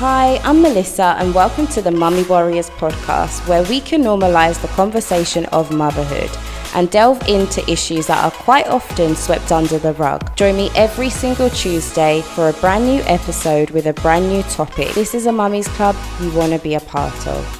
Hi, 0.00 0.40
I'm 0.44 0.62
Melissa, 0.62 1.14
and 1.18 1.34
welcome 1.34 1.66
to 1.66 1.82
the 1.82 1.90
Mummy 1.90 2.22
Warriors 2.22 2.70
podcast, 2.70 3.46
where 3.46 3.62
we 3.64 3.82
can 3.82 4.02
normalize 4.02 4.58
the 4.62 4.68
conversation 4.68 5.44
of 5.52 5.70
motherhood 5.70 6.30
and 6.74 6.90
delve 6.90 7.20
into 7.28 7.60
issues 7.70 8.06
that 8.06 8.24
are 8.24 8.30
quite 8.30 8.66
often 8.68 9.14
swept 9.14 9.52
under 9.52 9.76
the 9.76 9.92
rug. 9.92 10.34
Join 10.36 10.56
me 10.56 10.70
every 10.74 11.10
single 11.10 11.50
Tuesday 11.50 12.22
for 12.22 12.48
a 12.48 12.54
brand 12.54 12.86
new 12.86 13.02
episode 13.02 13.68
with 13.72 13.84
a 13.88 13.92
brand 13.92 14.26
new 14.26 14.42
topic. 14.44 14.88
This 14.94 15.14
is 15.14 15.26
a 15.26 15.32
Mummy's 15.32 15.68
Club 15.68 15.94
you 16.22 16.32
want 16.32 16.54
to 16.54 16.58
be 16.60 16.76
a 16.76 16.80
part 16.80 17.26
of. 17.26 17.59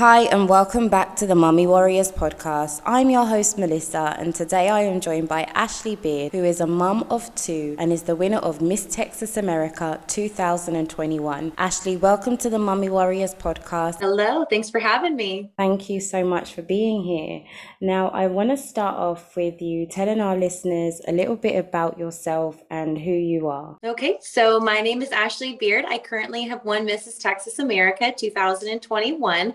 Hi, 0.00 0.20
and 0.32 0.48
welcome 0.48 0.88
back 0.88 1.14
to 1.16 1.26
the 1.26 1.34
Mummy 1.34 1.66
Warriors 1.66 2.10
podcast. 2.10 2.80
I'm 2.86 3.10
your 3.10 3.26
host, 3.26 3.58
Melissa, 3.58 4.16
and 4.18 4.34
today 4.34 4.70
I 4.70 4.80
am 4.80 4.98
joined 4.98 5.28
by 5.28 5.42
Ashley 5.52 5.94
Beard, 5.94 6.32
who 6.32 6.42
is 6.42 6.58
a 6.62 6.66
mum 6.66 7.04
of 7.10 7.34
two 7.34 7.76
and 7.78 7.92
is 7.92 8.04
the 8.04 8.16
winner 8.16 8.38
of 8.38 8.62
Miss 8.62 8.86
Texas 8.86 9.36
America 9.36 10.00
2021. 10.06 11.52
Ashley, 11.58 11.98
welcome 11.98 12.38
to 12.38 12.48
the 12.48 12.58
Mummy 12.58 12.88
Warriors 12.88 13.34
podcast. 13.34 14.00
Hello, 14.00 14.46
thanks 14.48 14.70
for 14.70 14.78
having 14.78 15.16
me. 15.16 15.52
Thank 15.58 15.90
you 15.90 16.00
so 16.00 16.24
much 16.24 16.54
for 16.54 16.62
being 16.62 17.02
here. 17.02 17.42
Now, 17.82 18.08
I 18.08 18.26
want 18.28 18.48
to 18.48 18.56
start 18.56 18.96
off 18.96 19.36
with 19.36 19.60
you 19.60 19.84
telling 19.84 20.22
our 20.22 20.34
listeners 20.34 21.02
a 21.06 21.12
little 21.12 21.36
bit 21.36 21.56
about 21.56 21.98
yourself 21.98 22.62
and 22.70 22.96
who 22.96 23.12
you 23.12 23.48
are. 23.48 23.76
Okay, 23.84 24.16
so 24.22 24.60
my 24.60 24.80
name 24.80 25.02
is 25.02 25.10
Ashley 25.10 25.58
Beard. 25.60 25.84
I 25.86 25.98
currently 25.98 26.44
have 26.44 26.64
won 26.64 26.86
Mrs. 26.86 27.18
Texas 27.18 27.58
America 27.58 28.14
2021. 28.16 29.52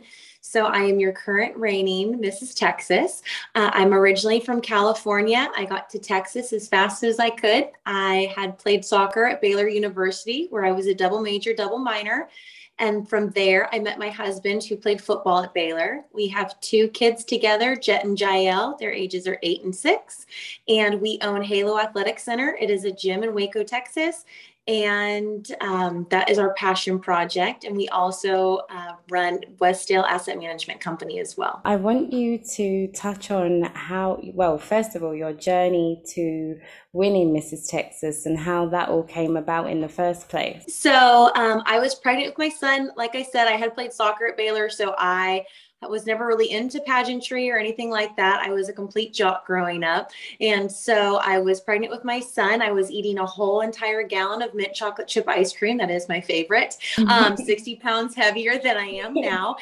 So 0.47 0.67
I 0.67 0.83
am 0.83 0.99
your 0.99 1.11
current 1.11 1.57
reigning 1.57 2.19
Mrs. 2.19 2.53
Texas. 2.53 3.23
Uh, 3.55 3.71
I'm 3.73 3.95
originally 3.95 4.39
from 4.39 4.61
California. 4.61 5.49
I 5.57 5.65
got 5.65 5.89
to 5.89 5.99
Texas 5.99 6.53
as 6.53 6.67
fast 6.67 7.03
as 7.03 7.19
I 7.19 7.31
could. 7.31 7.71
I 7.87 8.31
had 8.35 8.59
played 8.59 8.85
soccer 8.85 9.25
at 9.25 9.41
Baylor 9.41 9.67
University, 9.67 10.45
where 10.51 10.63
I 10.63 10.71
was 10.71 10.85
a 10.85 10.93
double 10.93 11.19
major, 11.19 11.53
double 11.55 11.79
minor. 11.79 12.29
And 12.77 13.09
from 13.09 13.31
there, 13.31 13.73
I 13.73 13.79
met 13.79 13.97
my 13.97 14.09
husband 14.09 14.63
who 14.63 14.77
played 14.77 15.01
football 15.01 15.41
at 15.41 15.53
Baylor. 15.53 16.03
We 16.13 16.27
have 16.27 16.59
two 16.59 16.89
kids 16.89 17.25
together, 17.25 17.75
Jet 17.75 18.05
and 18.05 18.19
Jael. 18.19 18.77
Their 18.79 18.91
ages 18.91 19.27
are 19.27 19.39
eight 19.41 19.63
and 19.63 19.75
six. 19.75 20.27
And 20.67 21.01
we 21.01 21.17
own 21.23 21.41
Halo 21.41 21.79
Athletic 21.79 22.19
Center. 22.19 22.55
It 22.61 22.69
is 22.69 22.85
a 22.85 22.91
gym 22.91 23.23
in 23.23 23.33
Waco, 23.33 23.63
Texas 23.63 24.25
and 24.67 25.47
um, 25.61 26.07
that 26.09 26.29
is 26.29 26.39
our 26.39 26.53
passion 26.55 26.99
project. 26.99 27.63
And 27.65 27.77
we 27.77 27.87
also 27.89 28.61
uh, 28.69 28.93
run 29.09 29.41
Westdale 29.59 30.03
Asset 30.07 30.39
Management 30.39 30.81
Company 30.81 31.19
as 31.19 31.37
well. 31.37 31.61
I 31.65 31.75
want 31.75 32.11
you 32.11 32.39
to 32.39 32.87
touch 32.87 33.29
on 33.29 33.63
how, 33.73 34.19
well, 34.33 34.57
first 34.57 34.95
of 34.95 35.03
all, 35.03 35.13
your 35.13 35.33
journey 35.33 36.01
to 36.13 36.59
winning 36.93 37.31
Mrs. 37.33 37.69
Texas 37.69 38.25
and 38.25 38.39
how 38.39 38.67
that 38.69 38.89
all 38.89 39.03
came 39.03 39.37
about 39.37 39.69
in 39.69 39.81
the 39.81 39.89
first 39.89 40.29
place. 40.29 40.63
So 40.67 41.31
um, 41.35 41.61
I 41.65 41.77
was 41.77 41.93
pregnant 41.93 42.29
with 42.29 42.37
my 42.39 42.49
son. 42.49 42.89
Like 42.95 43.15
I 43.15 43.23
said, 43.23 43.47
I 43.47 43.57
had 43.57 43.75
played 43.75 43.93
soccer 43.93 44.27
at 44.27 44.37
Baylor, 44.37 44.69
so 44.69 44.95
I 44.97 45.45
I 45.81 45.87
was 45.87 46.05
never 46.05 46.25
really 46.25 46.51
into 46.51 46.79
pageantry 46.81 47.51
or 47.51 47.57
anything 47.57 47.91
like 47.91 48.15
that. 48.15 48.39
I 48.41 48.49
was 48.49 48.69
a 48.69 48.73
complete 48.73 49.13
jock 49.13 49.45
growing 49.45 49.83
up. 49.83 50.11
And 50.39 50.71
so 50.71 51.17
I 51.17 51.37
was 51.37 51.59
pregnant 51.61 51.91
with 51.91 52.03
my 52.03 52.19
son. 52.19 52.61
I 52.61 52.71
was 52.71 52.89
eating 52.89 53.19
a 53.19 53.25
whole 53.25 53.61
entire 53.61 54.03
gallon 54.03 54.41
of 54.41 54.53
mint 54.55 54.73
chocolate 54.73 55.07
chip 55.07 55.27
ice 55.27 55.53
cream. 55.55 55.77
That 55.77 55.91
is 55.91 56.09
my 56.09 56.21
favorite. 56.21 56.77
Um, 57.07 57.37
60 57.37 57.75
pounds 57.75 58.15
heavier 58.15 58.57
than 58.57 58.77
I 58.77 58.85
am 58.85 59.13
now. 59.15 59.57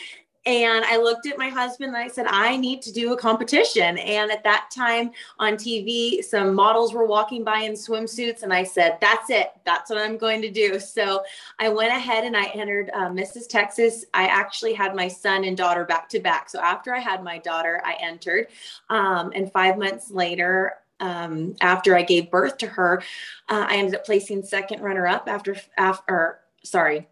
And 0.46 0.84
I 0.84 0.98
looked 0.98 1.26
at 1.26 1.38
my 1.38 1.48
husband 1.48 1.90
and 1.90 1.98
I 1.98 2.10
said, 2.10 2.26
I 2.28 2.58
need 2.58 2.82
to 2.82 2.92
do 2.92 3.14
a 3.14 3.18
competition. 3.18 3.98
And 3.98 4.30
at 4.30 4.44
that 4.44 4.70
time 4.76 5.12
on 5.40 5.54
TV, 5.54 6.22
some 6.24 6.54
models 6.54 6.94
were 6.94 7.06
walking 7.06 7.46
by 7.46 7.60
in 7.60 7.74
swimsuits. 7.74 8.44
And 8.44 8.54
I 8.54 8.64
said, 8.64 8.98
That's 9.00 9.30
it. 9.30 9.52
That's 9.66 9.90
what 9.90 10.00
I'm 10.00 10.18
going 10.18 10.42
to 10.42 10.52
do. 10.52 10.80
So 10.80 11.24
I 11.60 11.70
went 11.70 11.94
ahead 11.94 12.26
and 12.26 12.36
I 12.36 12.48
entered 12.48 12.90
uh, 12.94 13.10
Mrs. 13.10 13.48
Texas. 13.48 14.04
I 14.14 14.28
actually 14.28 14.74
had 14.74 14.96
my 14.96 15.08
son 15.08 15.46
and 15.46 15.56
daughter 15.56 15.86
back 15.86 16.10
to 16.10 16.20
back. 16.20 16.50
So 16.50 16.60
after 16.60 16.94
I 16.94 17.00
had 17.00 17.24
my 17.24 17.38
daughter, 17.38 17.82
I 17.86 17.96
entered. 18.02 18.48
Um, 18.90 19.32
and 19.34 19.52
five 19.52 19.78
months 19.78 20.12
later, 20.12 20.74
um, 21.00 21.56
after 21.62 21.96
I 21.96 22.02
gave 22.02 22.32
birth 22.32 22.58
to 22.60 22.68
her, 22.68 23.02
uh, 23.50 23.66
I 23.68 23.78
ended 23.78 23.96
up 23.96 24.06
placing 24.06 24.44
second 24.44 24.82
runner 24.82 25.08
up 25.08 25.28
after, 25.28 25.56
after, 25.78 26.40
sorry, 26.64 27.08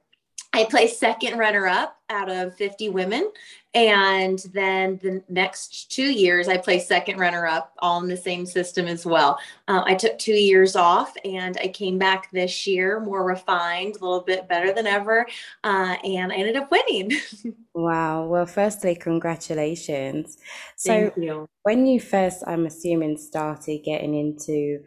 I 0.53 0.66
placed 0.66 1.00
second 1.00 1.38
runner 1.38 1.66
up 1.68 1.98
out 2.12 2.30
of 2.30 2.56
50 2.56 2.90
women. 2.90 3.32
And 3.74 4.40
then 4.54 5.00
the 5.02 5.24
next 5.30 5.90
two 5.90 6.12
years, 6.12 6.50
I 6.50 6.58
placed 6.58 6.90
second 6.90 7.18
runner 7.18 7.48
up, 7.48 7.74
all 7.80 8.04
in 8.04 8.10
the 8.10 8.18
same 8.18 8.46
system 8.46 8.86
as 8.86 9.06
well. 9.06 9.40
Uh, 9.70 9.84
I 9.86 9.96
took 9.96 10.20
two 10.20 10.34
years 10.34 10.76
off 10.76 11.16
and 11.24 11.58
I 11.58 11.70
came 11.70 11.98
back 11.98 12.30
this 12.32 12.68
year 12.68 13.00
more 13.00 13.24
refined, 13.24 13.96
a 13.96 14.04
little 14.04 14.22
bit 14.22 14.50
better 14.50 14.74
than 14.74 14.88
ever. 14.88 15.26
Uh, 15.64 15.96
and 16.04 16.34
I 16.34 16.36
ended 16.36 16.58
up 16.58 16.70
winning. 16.70 17.14
wow. 17.74 18.26
Well, 18.26 18.46
firstly, 18.46 18.94
congratulations. 18.94 20.38
So, 20.76 21.14
you. 21.16 21.48
when 21.64 21.86
you 21.86 22.02
first, 22.02 22.44
I'm 22.46 22.66
assuming, 22.66 23.18
started 23.18 23.84
getting 23.86 24.16
into 24.16 24.82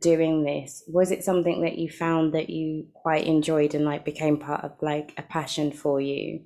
doing 0.00 0.44
this? 0.44 0.82
Was 0.86 1.10
it 1.10 1.24
something 1.24 1.62
that 1.62 1.78
you 1.78 1.90
found 1.90 2.34
that 2.34 2.50
you 2.50 2.86
quite 2.94 3.26
enjoyed 3.26 3.74
and 3.74 3.84
like 3.84 4.04
became 4.04 4.38
part 4.38 4.64
of 4.64 4.72
like 4.80 5.14
a 5.16 5.22
passion 5.22 5.72
for 5.72 6.00
you 6.00 6.42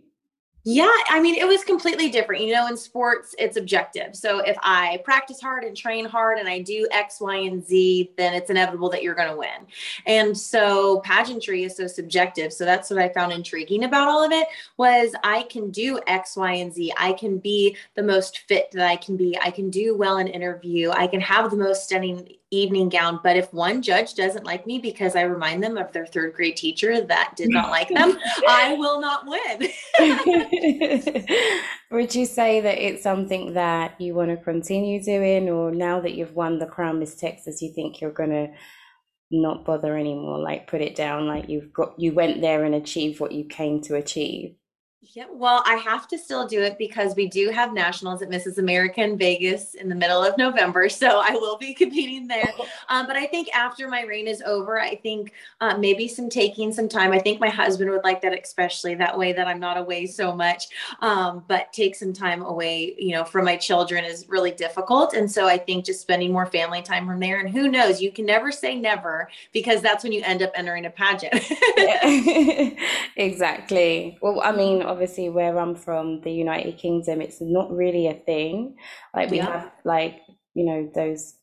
yeah, 0.69 0.91
I 1.11 1.21
mean, 1.21 1.37
it 1.37 1.47
was 1.47 1.63
completely 1.63 2.11
different. 2.11 2.43
You 2.43 2.53
know, 2.53 2.67
in 2.67 2.77
sports, 2.77 3.37
it's 3.39 3.57
objective. 3.57 4.17
So 4.17 4.41
if 4.41 4.57
I 4.65 5.01
practice 5.05 5.41
hard 5.41 5.63
and 5.63 5.77
train 5.77 6.05
hard 6.05 6.39
and 6.39 6.49
I 6.49 6.59
do 6.59 6.89
X, 6.91 7.21
Y, 7.21 7.37
and 7.37 7.65
Z, 7.65 8.11
then 8.17 8.35
it's 8.35 8.51
inevitable 8.51 8.89
that 8.91 9.05
you're 9.05 9.15
going 9.15 9.31
to 9.31 9.37
win. 9.37 9.69
And 10.07 10.37
so 10.37 11.03
pageantry 11.03 11.63
is 11.63 11.77
so 11.77 11.87
subjective. 11.87 12.53
So 12.53 12.65
that's 12.65 12.91
what 12.91 12.99
I 12.99 13.11
found 13.11 13.31
intriguing 13.31 13.85
about 13.85 14.09
all 14.09 14.25
of 14.25 14.33
it 14.33 14.49
was 14.77 15.15
I 15.23 15.45
can 15.45 15.71
do 15.71 16.01
X, 16.09 16.37
Y, 16.37 16.55
and 16.55 16.75
Z. 16.75 16.93
I 16.97 17.13
can 17.13 17.39
be 17.39 17.77
the 17.95 18.03
most 18.03 18.41
fit 18.49 18.73
that 18.73 18.89
I 18.89 18.97
can 18.97 19.17
be. 19.17 19.39
I 19.41 19.53
can 19.53 19.71
do 19.71 19.97
well 19.97 20.17
in 20.17 20.27
interview. 20.27 20.91
I 20.91 21.07
can 21.07 21.21
have 21.21 21.53
the 21.53 21.57
most 21.57 21.85
stunning 21.85 22.29
evening 22.51 22.89
gown. 22.89 23.21
But 23.23 23.37
if 23.37 23.53
one 23.53 23.83
judge 23.83 24.15
doesn't 24.15 24.45
like 24.45 24.67
me 24.67 24.79
because 24.79 25.17
I 25.17 25.23
remind 25.23 25.63
them 25.63 25.77
of 25.77 25.93
their 25.93 26.07
third 26.07 26.35
grade 26.35 26.57
teacher 26.57 27.01
that 27.01 27.35
did 27.37 27.51
not 27.51 27.71
like 27.71 27.89
them, 27.89 28.19
I 28.49 28.75
will 28.75 29.01
not 29.01 29.27
win. 29.27 29.69
Would 31.91 32.15
you 32.15 32.27
say 32.27 32.61
that 32.61 32.79
it's 32.79 33.03
something 33.03 33.55
that 33.55 34.01
you 34.01 34.15
want 34.15 34.31
to 34.31 34.37
continue 34.45 35.03
doing, 35.03 35.49
or 35.49 35.71
now 35.71 36.01
that 36.01 36.15
you've 36.15 36.35
won 36.35 36.59
the 36.59 36.67
Crown 36.67 36.99
Miss 36.99 37.15
Texas, 37.15 37.63
you 37.63 37.73
think 37.75 38.01
you're 38.01 38.13
going 38.13 38.31
to 38.31 38.49
not 39.31 39.65
bother 39.65 39.97
anymore? 39.97 40.39
Like 40.39 40.69
put 40.69 40.81
it 40.83 40.97
down, 40.97 41.27
like 41.27 41.49
you've 41.49 41.73
got, 41.73 41.99
you 41.99 42.13
went 42.15 42.41
there 42.41 42.65
and 42.65 42.75
achieved 42.75 43.21
what 43.21 43.33
you 43.33 43.45
came 43.45 43.81
to 43.83 43.97
achieve? 43.97 44.57
Yeah, 45.13 45.27
well, 45.31 45.63
I 45.67 45.75
have 45.77 46.09
to 46.09 46.19
still 46.19 46.47
do 46.47 46.63
it 46.63 46.79
because 46.79 47.15
we 47.15 47.29
do 47.29 47.51
have 47.51 47.73
nationals 47.73 48.23
at 48.23 48.31
Mrs. 48.31 48.59
America 48.59 49.03
in 49.03 49.17
Vegas 49.17 49.75
in 49.75 49.89
the 49.89 49.95
middle 49.95 50.23
of 50.23 50.37
November. 50.37 50.89
So 50.97 51.21
I 51.23 51.33
will 51.33 51.59
be 51.59 51.75
competing 51.75 52.27
there. 52.27 52.53
Um, 52.89 53.07
but 53.07 53.17
I 53.17 53.27
think 53.27 53.49
after 53.55 53.89
my 53.89 54.03
reign 54.03 54.29
is 54.29 54.43
over, 54.43 54.81
I 54.81 54.95
think 54.95 55.33
uh, 55.61 55.77
maybe 55.77 56.07
some 56.07 56.29
taking 56.29 56.73
some 56.73 56.89
time. 56.89 57.13
I 57.13 57.19
think 57.19 57.41
my 57.41 57.49
husband 57.49 57.91
would 57.91 58.05
like 58.05 58.21
that, 58.23 58.39
especially 58.39 58.95
that 58.95 59.19
way 59.19 59.33
that 59.33 59.49
I'm 59.49 59.59
not 59.59 59.77
away 59.77 60.07
so 60.07 60.33
much. 60.33 60.69
Um, 61.01 61.43
but 61.49 61.73
take 61.73 61.97
some 61.97 62.13
time 62.13 62.43
away, 62.43 62.95
you 62.97 63.13
know, 63.13 63.25
from 63.25 63.45
my 63.45 63.57
children 63.57 64.05
is 64.05 64.29
really 64.29 64.53
difficult. 64.53 65.15
And 65.15 65.31
so 65.31 65.49
I 65.49 65.59
think 65.59 65.85
just 65.85 66.01
spending 66.01 66.33
more 66.33 66.47
family 66.47 66.81
time 66.81 67.07
from 67.07 67.19
there. 67.19 67.41
And 67.41 67.51
who 67.51 67.69
knows, 67.69 68.01
you 68.01 68.13
can 68.13 68.25
never 68.25 68.53
say 68.53 68.77
never 68.77 69.29
because 69.53 69.81
that's 69.81 70.05
when 70.05 70.13
you 70.13 70.23
end 70.23 70.43
up 70.43 70.53
entering 70.55 70.87
a 70.87 70.91
pageant. 70.91 71.35
exactly. 73.17 74.17
Well, 74.21 74.41
I 74.43 74.53
mean, 74.53 74.83
obviously 74.97 75.29
where 75.29 75.59
I'm 75.59 75.75
from, 75.75 76.23
the 76.23 76.33
United 76.33 76.79
Kingdom, 76.79 77.21
it's 77.21 77.43
not 77.43 77.71
really 77.71 78.07
a 78.07 78.15
thing. 78.15 78.77
Like 79.15 79.31
we 79.31 79.37
yeah. 79.37 79.61
have 79.61 79.73
like, 79.85 80.23
you 80.55 80.65
know, 80.65 80.91
those 80.95 81.35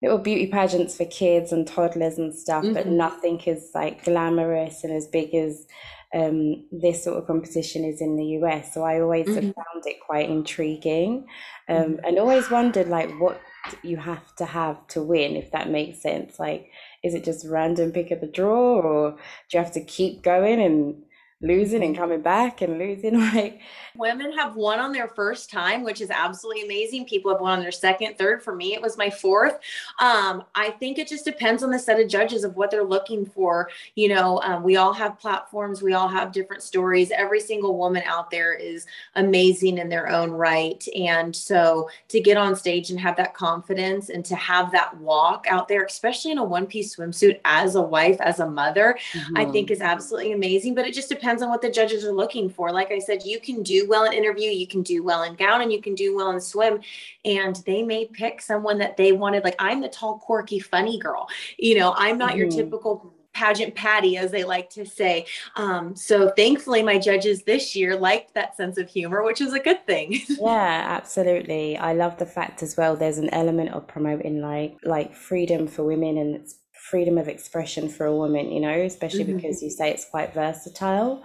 little 0.00 0.18
beauty 0.18 0.46
pageants 0.46 0.96
for 0.96 1.06
kids 1.06 1.50
and 1.50 1.66
toddlers 1.66 2.18
and 2.18 2.32
stuff, 2.32 2.62
mm-hmm. 2.62 2.74
but 2.74 2.86
nothing 2.86 3.40
is 3.40 3.70
like 3.74 4.04
glamorous 4.04 4.84
and 4.84 4.92
as 4.92 5.08
big 5.08 5.34
as 5.34 5.66
um, 6.14 6.68
this 6.70 7.02
sort 7.02 7.18
of 7.18 7.26
competition 7.26 7.84
is 7.84 8.00
in 8.00 8.16
the 8.16 8.38
US. 8.38 8.72
So 8.72 8.84
I 8.84 9.00
always 9.00 9.26
mm-hmm. 9.26 9.46
have 9.46 9.54
found 9.56 9.86
it 9.86 9.96
quite 10.06 10.30
intriguing 10.30 11.26
um, 11.68 11.76
mm-hmm. 11.76 12.04
and 12.04 12.18
always 12.18 12.48
wondered 12.48 12.86
like 12.86 13.10
what 13.18 13.40
you 13.82 13.96
have 13.96 14.36
to 14.36 14.44
have 14.44 14.86
to 14.88 15.02
win, 15.02 15.34
if 15.34 15.50
that 15.50 15.68
makes 15.68 16.00
sense. 16.00 16.38
Like, 16.38 16.70
is 17.02 17.14
it 17.14 17.24
just 17.24 17.44
random 17.44 17.90
pick 17.90 18.12
of 18.12 18.20
the 18.20 18.28
draw 18.28 18.80
or 18.80 19.10
do 19.10 19.58
you 19.58 19.58
have 19.58 19.72
to 19.72 19.84
keep 19.84 20.22
going 20.22 20.60
and 20.60 21.02
losing 21.42 21.82
and 21.82 21.96
coming 21.96 22.20
back 22.20 22.60
and 22.60 22.78
losing 22.78 23.18
like 23.34 23.60
women 23.96 24.30
have 24.32 24.56
won 24.56 24.78
on 24.78 24.92
their 24.92 25.08
first 25.08 25.50
time 25.50 25.82
which 25.82 26.00
is 26.00 26.10
absolutely 26.10 26.62
amazing. 26.62 27.04
People 27.04 27.32
have 27.32 27.40
won 27.40 27.52
on 27.52 27.60
their 27.60 27.72
second 27.72 28.16
third. 28.18 28.42
For 28.42 28.54
me 28.54 28.74
it 28.74 28.82
was 28.82 28.98
my 28.98 29.10
fourth. 29.10 29.58
Um, 30.00 30.44
i 30.54 30.70
think 30.70 30.98
it 30.98 31.08
just 31.08 31.24
depends 31.24 31.62
on 31.62 31.70
the 31.70 31.78
set 31.78 32.00
of 32.00 32.08
judges 32.08 32.44
of 32.44 32.56
what 32.56 32.70
they're 32.70 32.84
looking 32.84 33.24
for. 33.24 33.70
You 33.94 34.08
know 34.08 34.40
um, 34.42 34.62
we 34.62 34.76
all 34.76 34.92
have 34.92 35.18
platforms. 35.18 35.82
We 35.82 35.94
all 35.94 36.08
have 36.08 36.32
different 36.32 36.62
stories. 36.62 37.10
Every 37.10 37.40
single 37.40 37.76
woman 37.76 38.02
out 38.06 38.30
there 38.30 38.52
is 38.52 38.86
amazing 39.16 39.78
in 39.78 39.88
their 39.88 40.08
own 40.08 40.30
right. 40.30 40.86
And 40.94 41.34
so 41.34 41.88
to 42.08 42.20
get 42.20 42.36
on 42.36 42.54
stage 42.54 42.90
and 42.90 43.00
have 43.00 43.16
that 43.16 43.34
confidence 43.34 44.10
and 44.10 44.24
to 44.26 44.36
have 44.36 44.70
that 44.72 44.96
walk 44.98 45.46
out 45.48 45.68
there 45.68 45.84
especially 45.84 46.32
in 46.32 46.38
a 46.38 46.44
one 46.44 46.66
piece 46.66 46.96
swimsuit 46.96 47.40
as 47.44 47.74
a 47.74 47.82
wife 47.82 48.20
as 48.20 48.40
a 48.40 48.46
mother 48.48 48.98
mm-hmm. 49.12 49.36
i 49.36 49.44
think 49.44 49.70
is 49.70 49.80
absolutely 49.80 50.32
amazing. 50.32 50.74
But 50.74 50.86
it 50.86 50.94
just 50.94 51.08
depends 51.08 51.29
depends 51.30 51.42
on 51.44 51.50
what 51.50 51.62
the 51.62 51.70
judges 51.70 52.04
are 52.04 52.12
looking 52.12 52.50
for. 52.50 52.72
Like 52.72 52.90
I 52.90 52.98
said, 52.98 53.22
you 53.24 53.38
can 53.38 53.62
do 53.62 53.86
well 53.88 54.04
in 54.04 54.12
interview, 54.12 54.50
you 54.50 54.66
can 54.66 54.82
do 54.82 55.04
well 55.04 55.22
in 55.22 55.34
gown, 55.34 55.62
and 55.62 55.72
you 55.72 55.80
can 55.80 55.94
do 55.94 56.16
well 56.16 56.32
in 56.32 56.40
swim. 56.40 56.80
And 57.24 57.54
they 57.66 57.84
may 57.84 58.06
pick 58.06 58.42
someone 58.42 58.78
that 58.78 58.96
they 58.96 59.12
wanted. 59.12 59.44
Like 59.44 59.54
I'm 59.60 59.80
the 59.80 59.88
tall, 59.88 60.18
quirky, 60.18 60.58
funny 60.58 60.98
girl. 60.98 61.28
You 61.56 61.78
know, 61.78 61.94
I'm 61.96 62.18
not 62.18 62.30
mm-hmm. 62.30 62.38
your 62.38 62.50
typical 62.50 63.14
pageant 63.32 63.76
patty, 63.76 64.16
as 64.16 64.32
they 64.32 64.42
like 64.42 64.68
to 64.70 64.84
say. 64.84 65.24
Um, 65.54 65.94
so 65.94 66.32
thankfully, 66.36 66.82
my 66.82 66.98
judges 66.98 67.44
this 67.44 67.76
year 67.76 67.96
liked 67.96 68.34
that 68.34 68.56
sense 68.56 68.76
of 68.76 68.88
humor, 68.88 69.22
which 69.22 69.40
is 69.40 69.52
a 69.52 69.60
good 69.60 69.86
thing. 69.86 70.20
yeah, 70.28 70.84
absolutely. 70.88 71.76
I 71.78 71.92
love 71.92 72.18
the 72.18 72.26
fact 72.26 72.60
as 72.64 72.76
well. 72.76 72.96
There's 72.96 73.18
an 73.18 73.32
element 73.32 73.70
of 73.70 73.86
promoting 73.86 74.40
like 74.40 74.78
like 74.82 75.14
freedom 75.14 75.68
for 75.68 75.84
women 75.84 76.18
and 76.18 76.34
it's 76.34 76.56
freedom 76.90 77.18
of 77.18 77.28
expression 77.28 77.88
for 77.88 78.04
a 78.06 78.16
woman, 78.16 78.50
you 78.50 78.60
know, 78.60 78.80
especially 78.80 79.24
mm-hmm. 79.24 79.36
because 79.36 79.62
you 79.62 79.70
say 79.70 79.90
it's 79.90 80.08
quite 80.10 80.34
versatile. 80.34 81.22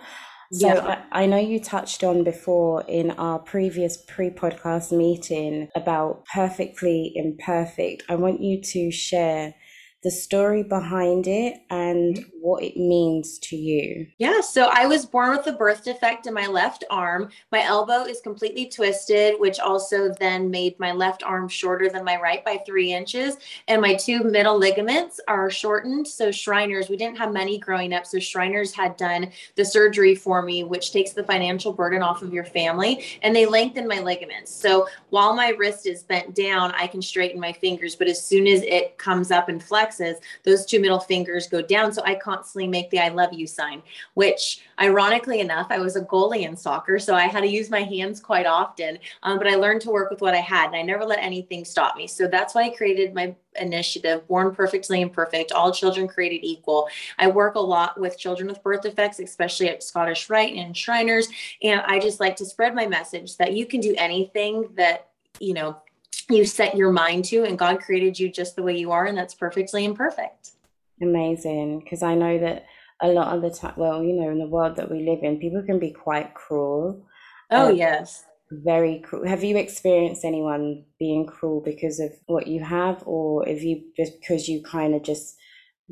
So 0.52 0.68
yeah. 0.68 1.02
I, 1.12 1.24
I 1.24 1.26
know 1.26 1.40
you 1.40 1.60
touched 1.60 2.04
on 2.04 2.24
before 2.24 2.84
in 2.88 3.12
our 3.12 3.40
previous 3.40 3.98
pre-podcast 3.98 4.92
meeting 4.92 5.70
about 5.76 6.24
perfectly 6.32 7.12
imperfect. 7.16 8.04
I 8.08 8.16
want 8.16 8.42
you 8.42 8.62
to 8.62 8.92
share 8.92 9.56
the 10.06 10.12
story 10.12 10.62
behind 10.62 11.26
it 11.26 11.64
and 11.72 12.16
mm-hmm. 12.16 12.30
what 12.40 12.64
it 12.64 12.78
means 12.78 13.40
to 13.40 13.56
you. 13.56 14.06
Yeah, 14.20 14.40
so 14.40 14.70
I 14.72 14.86
was 14.86 15.04
born 15.04 15.36
with 15.36 15.48
a 15.48 15.54
birth 15.54 15.84
defect 15.84 16.28
in 16.28 16.34
my 16.36 16.46
left 16.46 16.84
arm. 16.92 17.32
My 17.52 17.64
elbow 17.64 18.04
is 18.04 18.22
completely 18.22 18.70
twisted, 18.70 19.40
which 19.40 19.60
also 19.60 20.14
then 20.20 20.52
made 20.52 20.80
my 20.80 20.92
left 20.92 21.24
arm 21.24 21.50
shorter 21.50 21.90
than 21.90 22.06
my 22.06 22.18
right 22.22 22.46
by 22.46 22.60
three 22.68 22.94
inches. 22.94 23.38
And 23.68 23.82
my 23.82 23.96
two 23.96 24.24
middle 24.24 24.60
ligaments 24.60 25.20
are 25.28 25.50
shortened. 25.50 26.08
So, 26.08 26.32
Shriners, 26.32 26.88
we 26.88 26.98
didn't 26.98 27.18
have 27.18 27.34
money 27.34 27.58
growing 27.58 27.92
up. 27.92 28.06
So, 28.06 28.20
Shriners 28.20 28.76
had 28.76 28.98
done 28.98 29.32
the 29.56 29.66
surgery 29.66 30.14
for 30.14 30.44
me, 30.44 30.64
which 30.64 30.92
takes 30.92 31.14
the 31.14 31.24
financial 31.24 31.74
burden 31.74 32.04
off 32.04 32.22
of 32.22 32.32
your 32.32 32.46
family. 32.46 33.04
And 33.24 33.36
they 33.36 33.48
lengthened 33.48 33.88
my 33.88 34.02
ligaments. 34.02 34.54
So, 34.54 34.88
while 35.10 35.36
my 35.36 35.50
wrist 35.50 35.88
is 35.88 36.04
bent 36.04 36.36
down, 36.36 36.74
I 36.74 36.86
can 36.86 37.02
straighten 37.02 37.42
my 37.42 37.54
fingers. 37.54 37.96
But 37.96 38.08
as 38.08 38.24
soon 38.24 38.46
as 38.46 38.62
it 38.62 39.00
comes 39.00 39.32
up 39.32 39.50
and 39.50 39.60
flexes, 39.60 39.95
those 40.44 40.66
two 40.66 40.80
middle 40.80 41.00
fingers 41.00 41.48
go 41.48 41.62
down. 41.62 41.92
So 41.94 42.02
I 42.04 42.16
constantly 42.16 42.68
make 42.68 42.90
the 42.90 43.00
I 43.00 43.10
love 43.10 43.34
you 43.34 43.48
sign, 43.48 43.82
which 44.14 44.62
ironically 44.80 45.40
enough, 45.40 45.68
I 45.70 45.80
was 45.80 45.96
a 45.96 46.02
goalie 46.02 46.48
in 46.48 46.56
soccer. 46.56 47.00
So 47.00 47.16
I 47.16 47.28
had 47.28 47.42
to 47.42 47.48
use 47.48 47.70
my 47.70 47.82
hands 47.82 48.20
quite 48.20 48.46
often. 48.46 49.00
Um, 49.24 49.38
but 49.38 49.48
I 49.48 49.56
learned 49.56 49.82
to 49.82 49.90
work 49.90 50.10
with 50.10 50.22
what 50.22 50.34
I 50.34 50.40
had 50.42 50.68
and 50.68 50.76
I 50.76 50.82
never 50.82 51.06
let 51.06 51.20
anything 51.20 51.66
stop 51.66 51.96
me. 51.96 52.08
So 52.08 52.28
that's 52.28 52.56
why 52.56 52.64
I 52.64 52.70
created 52.70 53.14
my 53.14 53.36
initiative, 53.60 54.28
Born 54.28 54.54
Perfectly 54.54 55.02
Imperfect, 55.02 55.52
All 55.52 55.72
Children 55.72 56.08
Created 56.08 56.46
Equal. 56.46 56.88
I 57.18 57.28
work 57.28 57.56
a 57.56 57.60
lot 57.60 58.00
with 58.00 58.18
children 58.18 58.48
with 58.48 58.62
birth 58.64 58.82
defects, 58.82 59.20
especially 59.20 59.70
at 59.70 59.84
Scottish 59.84 60.30
Rite 60.30 60.56
and 60.56 60.76
Shriners. 60.76 61.28
And 61.64 61.82
I 61.82 62.00
just 62.00 62.20
like 62.20 62.36
to 62.38 62.46
spread 62.46 62.76
my 62.76 62.88
message 62.88 63.38
that 63.38 63.54
you 63.54 63.66
can 63.66 63.80
do 63.80 63.96
anything 63.98 64.70
that, 64.76 65.10
you 65.40 65.54
know, 65.54 65.78
you 66.30 66.46
set 66.46 66.76
your 66.76 66.92
mind 66.92 67.26
to 67.26 67.44
and 67.44 67.58
God 67.58 67.80
created 67.80 68.20
you 68.20 68.32
just 68.32 68.56
the 68.56 68.64
way 68.64 68.78
you 68.78 68.92
are 68.92 69.06
and 69.06 69.18
that's 69.18 69.36
perfectly 69.36 69.86
imperfect. 69.86 70.52
Amazing 71.02 71.80
because 71.80 72.04
I 72.04 72.16
know 72.16 72.38
that 72.40 72.66
a 73.02 73.08
lot 73.10 73.36
of 73.36 73.42
the 73.42 73.50
time 73.50 73.74
well 73.76 74.02
you 74.02 74.14
know 74.14 74.30
in 74.30 74.40
the 74.40 74.48
world 74.48 74.78
that 74.78 74.90
we 74.90 75.08
live 75.08 75.20
in 75.22 75.40
people 75.40 75.64
can 75.64 75.80
be 75.80 75.92
quite 75.92 76.34
cruel. 76.34 77.06
Oh 77.52 77.70
um, 77.70 77.76
yes. 77.76 78.24
Very 78.52 79.00
cruel. 79.00 79.28
Have 79.28 79.44
you 79.44 79.58
experienced 79.58 80.24
anyone 80.24 80.86
being 81.00 81.26
cruel 81.26 81.62
because 81.62 82.00
of 82.00 82.12
what 82.28 82.48
you 82.48 82.64
have 82.64 83.04
or 83.06 83.48
if 83.48 83.64
you 83.64 83.84
just 83.98 84.20
because 84.20 84.48
you 84.48 84.62
kind 84.64 84.96
of 84.96 85.04
just 85.04 85.36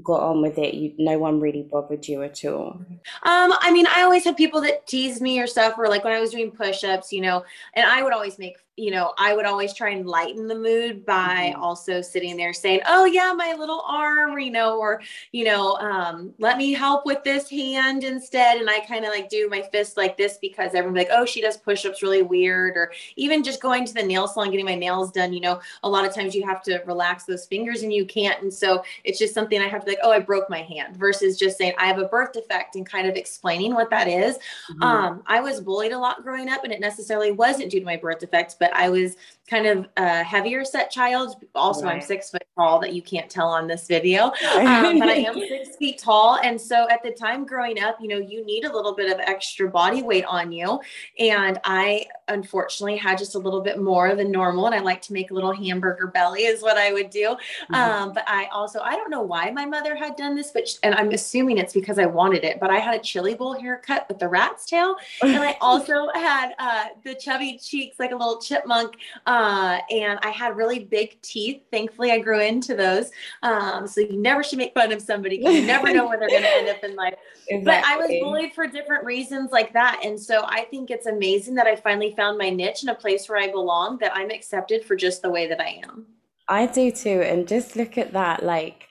got 0.02 0.22
on 0.22 0.42
with 0.42 0.58
it 0.58 0.74
you 0.74 0.92
no 0.98 1.20
one 1.20 1.40
really 1.40 1.68
bothered 1.72 2.08
you 2.08 2.24
at 2.24 2.44
all 2.46 2.82
um 3.24 3.54
i 3.62 3.70
mean 3.72 3.86
i 3.96 4.02
always 4.02 4.24
had 4.24 4.36
people 4.36 4.60
that 4.60 4.88
teased 4.88 5.22
me 5.22 5.40
or 5.40 5.46
stuff 5.46 5.76
or 5.78 5.88
like 5.88 6.04
when 6.04 6.14
i 6.14 6.20
was 6.20 6.32
doing 6.32 6.50
push-ups 6.50 7.14
you 7.14 7.22
know 7.22 7.44
and 7.76 7.86
i 7.86 8.02
would 8.02 8.12
always 8.12 8.40
make 8.40 8.58
you 8.76 8.90
know, 8.90 9.14
I 9.20 9.36
would 9.36 9.46
always 9.46 9.72
try 9.72 9.92
and 9.92 10.08
lighten 10.08 10.48
the 10.48 10.56
mood 10.56 11.06
by 11.06 11.52
mm-hmm. 11.54 11.62
also 11.62 12.02
sitting 12.02 12.36
there 12.36 12.54
saying, 12.54 12.82
"Oh 12.88 13.06
yeah, 13.06 13.32
my 13.32 13.54
little 13.58 13.84
arm," 13.88 14.40
you 14.40 14.52
know, 14.52 14.80
or 14.80 15.02
you 15.32 15.46
know, 15.46 15.76
um, 15.76 16.34
let 16.40 16.58
me 16.58 16.74
help 16.74 17.06
with 17.06 17.24
this 17.24 17.48
hand 17.50 18.04
instead. 18.04 18.58
And 18.58 18.68
I 18.70 18.80
kind 18.80 19.06
of 19.06 19.12
like 19.12 19.30
do 19.30 19.48
my 19.48 19.62
fist 19.72 19.96
like 19.96 20.18
this 20.18 20.40
because 20.42 20.74
everyone's 20.74 20.98
like, 20.98 21.10
"Oh, 21.12 21.24
she 21.24 21.40
does 21.40 21.58
push-ups 21.58 22.02
really 22.02 22.24
weird," 22.24 22.76
or 22.76 22.92
even 23.16 23.44
just 23.44 23.62
going 23.62 23.86
to 23.86 23.94
the 23.94 24.02
nail 24.02 24.28
salon 24.28 24.50
getting 24.50 24.66
my 24.66 24.76
nails 24.76 25.12
done. 25.12 25.34
You 25.34 25.42
know, 25.42 25.62
a 25.84 25.90
lot 25.90 26.06
of 26.06 26.16
times 26.16 26.34
you 26.34 26.44
have 26.48 26.64
to 26.64 26.82
relax 26.88 27.26
those 27.26 27.46
fingers 27.46 27.84
and 27.84 27.94
you 27.94 28.06
can't, 28.06 28.42
and 28.42 28.52
so 28.52 28.84
it's 29.04 29.20
just 29.20 29.36
something 29.36 29.62
I 29.62 29.68
have 29.68 29.84
to 29.86 29.92
like, 29.92 30.00
"Oh, 30.02 30.12
I 30.12 30.20
broke 30.20 30.50
my 30.50 30.64
hand," 30.64 30.98
versus 30.98 31.38
just 31.38 31.60
saying 31.60 31.74
I 31.78 31.86
have 31.86 32.00
a 32.00 32.06
birth 32.06 32.34
defect 32.34 32.76
and 32.76 32.88
kind 32.88 33.08
of 33.08 33.16
explaining 33.16 33.76
what 33.76 33.92
that 33.92 34.08
is. 34.08 34.38
Mm-hmm. 34.72 34.82
Um, 34.82 35.24
I 35.28 35.42
was 35.42 35.62
bullied 35.62 35.92
a 35.92 36.00
lot 36.00 36.24
growing 36.24 36.50
up, 36.50 36.64
and 36.64 36.74
it 36.74 36.80
necessarily 36.80 37.32
wasn't 37.32 37.70
due 37.70 37.80
to 37.80 37.86
my 37.86 37.98
birth 37.98 38.18
defect 38.18 38.52
but 38.64 38.74
I 38.74 38.88
was 38.90 39.18
kind 39.50 39.68
of 39.68 39.88
a 39.98 40.24
heavier 40.24 40.64
set 40.64 40.90
child. 40.90 41.36
Also, 41.54 41.86
right. 41.86 41.96
I'm 41.96 42.02
six 42.02 42.30
foot 42.30 42.44
tall 42.56 42.80
that 42.80 42.94
you 42.94 43.02
can't 43.02 43.30
tell 43.30 43.50
on 43.50 43.68
this 43.68 43.88
video, 43.88 44.26
um, 44.56 45.00
but 45.00 45.10
I 45.10 45.26
am 45.28 45.36
six 45.36 45.76
feet 45.76 45.98
tall. 45.98 46.40
And 46.44 46.60
so 46.60 46.88
at 46.90 47.04
the 47.04 47.12
time 47.12 47.46
growing 47.46 47.82
up, 47.82 47.98
you 48.00 48.08
know, 48.08 48.18
you 48.18 48.46
need 48.46 48.64
a 48.64 48.74
little 48.74 48.96
bit 48.96 49.12
of 49.12 49.20
extra 49.20 49.70
body 49.70 50.02
weight 50.02 50.26
on 50.26 50.52
you. 50.52 50.80
And 51.20 51.60
I 51.66 52.06
unfortunately 52.30 52.98
had 52.98 53.18
just 53.18 53.36
a 53.36 53.40
little 53.40 53.62
bit 53.62 53.82
more 53.82 54.16
than 54.16 54.32
normal. 54.32 54.66
And 54.66 54.76
I 54.76 54.80
like 54.80 55.02
to 55.04 55.14
make 55.14 55.32
a 55.32 55.34
little 55.34 55.54
hamburger 55.54 56.08
belly 56.08 56.44
is 56.44 56.62
what 56.62 56.78
I 56.78 56.94
would 56.94 57.10
do. 57.10 57.30
Mm-hmm. 57.30 57.76
Um, 57.76 58.14
but 58.14 58.24
I 58.28 58.46
also, 58.46 58.80
I 58.80 58.96
don't 58.96 59.10
know 59.10 59.22
why 59.22 59.52
my 59.52 59.66
mother 59.66 59.96
had 59.96 60.16
done 60.16 60.36
this, 60.36 60.52
but, 60.52 60.68
and 60.84 60.96
I'm 60.96 61.12
assuming 61.12 61.58
it's 61.58 61.74
because 61.74 62.00
I 62.00 62.06
wanted 62.06 62.46
it, 62.46 62.60
but 62.60 62.70
I 62.70 62.80
had 62.80 62.96
a 62.96 63.04
chili 63.04 63.36
bowl 63.36 63.60
haircut 63.60 64.08
with 64.08 64.20
the 64.20 64.28
rat's 64.28 64.66
tail. 64.66 64.96
And 65.22 65.36
I 65.36 65.58
also 65.62 66.08
had 66.14 66.54
uh, 66.60 66.86
the 67.04 67.14
chubby 67.16 67.58
cheeks, 67.58 68.00
like 68.00 68.12
a 68.12 68.16
little 68.16 68.40
chipmunk. 68.40 68.96
Uh, 69.34 69.80
and 69.90 70.20
I 70.22 70.30
had 70.30 70.56
really 70.56 70.78
big 70.78 71.20
teeth. 71.24 71.64
Thankfully, 71.72 72.12
I 72.12 72.20
grew 72.20 72.40
into 72.40 72.76
those. 72.76 73.10
Um, 73.42 73.88
so 73.88 74.02
you 74.02 74.16
never 74.16 74.44
should 74.44 74.60
make 74.60 74.76
fun 74.76 74.92
of 74.92 75.02
somebody. 75.02 75.38
You 75.38 75.66
never 75.66 75.92
know 75.92 76.08
where 76.08 76.20
they're 76.20 76.30
going 76.30 76.44
to 76.44 76.56
end 76.56 76.70
up 76.70 76.84
in 76.84 76.96
life. 76.96 77.16
Exactly. 77.48 77.64
But 77.64 77.84
I 77.84 77.98
was 77.98 78.12
bullied 78.22 78.54
for 78.54 78.68
different 78.68 79.06
reasons 79.06 79.52
like 79.52 79.74
that. 79.74 80.02
And 80.06 80.20
so 80.20 80.44
I 80.46 80.66
think 80.66 80.92
it's 80.92 81.08
amazing 81.08 81.56
that 81.56 81.66
I 81.66 81.76
finally 81.76 82.14
found 82.16 82.38
my 82.38 82.52
niche 82.52 82.84
in 82.84 82.90
a 82.90 82.96
place 82.96 83.28
where 83.28 83.40
I 83.40 83.50
belong, 83.50 83.98
that 84.02 84.16
I'm 84.16 84.30
accepted 84.30 84.86
for 84.86 84.96
just 84.96 85.24
the 85.24 85.32
way 85.32 85.48
that 85.48 85.60
I 85.60 85.82
am. 85.84 86.06
I 86.48 86.68
do 86.68 86.92
too. 86.92 87.24
And 87.24 87.48
just 87.48 87.76
look 87.76 87.98
at 87.98 88.14
that, 88.14 88.44
like 88.44 88.88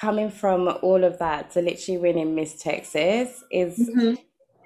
coming 0.00 0.30
from 0.30 0.68
all 0.82 1.04
of 1.04 1.18
that 1.20 1.52
to 1.52 1.62
literally 1.62 1.98
winning 1.98 2.34
Miss 2.34 2.60
Texas 2.60 3.44
is 3.52 3.78
mm-hmm. 3.78 4.14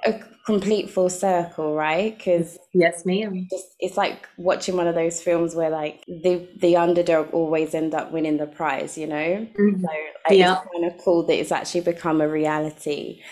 A 0.04 0.20
complete 0.46 0.90
full 0.90 1.10
circle, 1.10 1.74
right? 1.74 2.16
Because 2.16 2.58
yes, 2.72 3.04
ma'am. 3.04 3.48
It's 3.78 3.96
like 3.96 4.28
watching 4.36 4.76
one 4.76 4.86
of 4.86 4.94
those 4.94 5.22
films 5.22 5.54
where 5.54 5.70
like 5.70 6.04
the 6.06 6.48
the 6.56 6.76
underdog 6.76 7.32
always 7.32 7.74
end 7.74 7.94
up 7.94 8.12
winning 8.12 8.38
the 8.38 8.46
prize, 8.46 8.96
you 8.98 9.06
know. 9.06 9.46
Mm-hmm. 9.58 9.84
So 10.28 10.34
yeah. 10.34 10.58
it's 10.58 10.70
kind 10.72 10.84
of 10.86 10.98
cool 11.04 11.26
that 11.26 11.38
it's 11.38 11.52
actually 11.52 11.82
become 11.82 12.20
a 12.20 12.28
reality. 12.28 13.22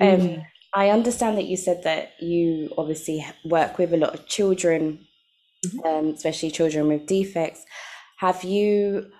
Um, 0.00 0.08
mm-hmm. 0.08 0.40
I 0.74 0.90
understand 0.90 1.38
that 1.38 1.46
you 1.46 1.56
said 1.56 1.82
that 1.84 2.12
you 2.20 2.72
obviously 2.76 3.24
work 3.44 3.78
with 3.78 3.94
a 3.94 3.96
lot 3.96 4.14
of 4.14 4.26
children, 4.26 5.06
mm-hmm. 5.64 5.86
um, 5.86 6.06
especially 6.14 6.50
children 6.50 6.88
with 6.88 7.06
defects. 7.06 7.64
Have 8.18 8.44
you 8.44 9.10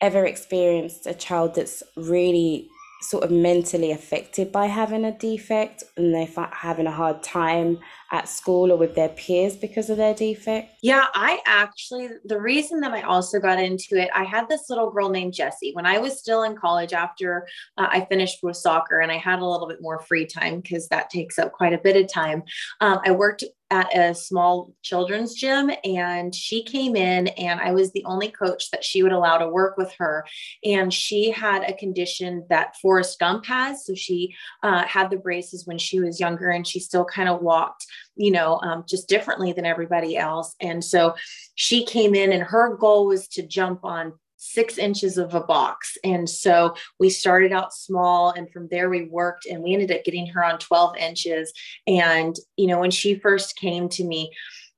ever 0.00 0.24
experienced 0.24 1.06
a 1.06 1.14
child 1.14 1.54
that's 1.54 1.82
really 1.96 2.68
sort 3.00 3.24
of 3.24 3.30
mentally 3.30 3.90
affected 3.92 4.50
by 4.50 4.66
having 4.66 5.04
a 5.04 5.16
defect 5.18 5.84
and 5.96 6.14
they're 6.14 6.28
having 6.52 6.86
a 6.86 6.92
hard 6.92 7.22
time 7.22 7.78
at 8.10 8.28
school 8.28 8.72
or 8.72 8.76
with 8.76 8.94
their 8.94 9.10
peers 9.10 9.56
because 9.56 9.90
of 9.90 9.98
their 9.98 10.14
defect? 10.14 10.74
Yeah, 10.82 11.06
I 11.14 11.40
actually, 11.46 12.08
the 12.24 12.40
reason 12.40 12.80
that 12.80 12.92
I 12.92 13.02
also 13.02 13.38
got 13.38 13.60
into 13.60 13.96
it, 13.96 14.10
I 14.14 14.24
had 14.24 14.48
this 14.48 14.70
little 14.70 14.90
girl 14.90 15.10
named 15.10 15.34
Jessie 15.34 15.72
when 15.74 15.86
I 15.86 15.98
was 15.98 16.18
still 16.18 16.42
in 16.42 16.56
college 16.56 16.92
after 16.92 17.46
uh, 17.76 17.88
I 17.90 18.06
finished 18.06 18.38
with 18.42 18.56
soccer 18.56 19.00
and 19.00 19.12
I 19.12 19.18
had 19.18 19.40
a 19.40 19.46
little 19.46 19.68
bit 19.68 19.82
more 19.82 20.00
free 20.00 20.26
time 20.26 20.60
because 20.60 20.88
that 20.88 21.10
takes 21.10 21.38
up 21.38 21.52
quite 21.52 21.72
a 21.72 21.78
bit 21.78 21.96
of 21.96 22.10
time. 22.10 22.42
Um, 22.80 23.00
I 23.04 23.12
worked 23.12 23.44
at 23.70 23.94
a 23.96 24.14
small 24.14 24.72
children's 24.82 25.34
gym 25.34 25.70
and 25.84 26.34
she 26.34 26.62
came 26.62 26.96
in 26.96 27.28
and 27.28 27.60
I 27.60 27.72
was 27.72 27.92
the 27.92 28.04
only 28.04 28.28
coach 28.30 28.70
that 28.70 28.82
she 28.82 29.02
would 29.02 29.12
allow 29.12 29.36
to 29.36 29.48
work 29.48 29.76
with 29.76 29.92
her 29.98 30.24
and 30.64 30.92
she 30.92 31.30
had 31.30 31.64
a 31.64 31.74
condition 31.74 32.46
that 32.48 32.76
Forrest 32.76 33.18
Gump 33.18 33.44
has 33.44 33.84
so 33.84 33.94
she 33.94 34.34
uh, 34.62 34.84
had 34.86 35.10
the 35.10 35.18
braces 35.18 35.66
when 35.66 35.76
she 35.76 36.00
was 36.00 36.18
younger 36.18 36.48
and 36.48 36.66
she 36.66 36.80
still 36.80 37.04
kind 37.04 37.28
of 37.28 37.42
walked 37.42 37.86
you 38.16 38.30
know 38.30 38.60
um, 38.62 38.84
just 38.88 39.08
differently 39.08 39.52
than 39.52 39.66
everybody 39.66 40.16
else 40.16 40.54
and 40.60 40.84
so 40.84 41.14
she 41.54 41.84
came 41.84 42.14
in 42.14 42.32
and 42.32 42.42
her 42.42 42.76
goal 42.76 43.06
was 43.06 43.28
to 43.28 43.42
jump 43.42 43.84
on 43.84 44.12
six 44.38 44.78
inches 44.78 45.18
of 45.18 45.34
a 45.34 45.40
box. 45.40 45.98
And 46.04 46.30
so 46.30 46.74
we 46.98 47.10
started 47.10 47.52
out 47.52 47.74
small 47.74 48.30
and 48.30 48.50
from 48.50 48.68
there 48.70 48.88
we 48.88 49.08
worked 49.08 49.46
and 49.46 49.62
we 49.62 49.72
ended 49.72 49.90
up 49.90 50.04
getting 50.04 50.28
her 50.28 50.44
on 50.44 50.58
12 50.58 50.96
inches. 50.96 51.52
And, 51.86 52.36
you 52.56 52.68
know, 52.68 52.78
when 52.78 52.92
she 52.92 53.16
first 53.16 53.56
came 53.56 53.88
to 53.90 54.04
me, 54.04 54.30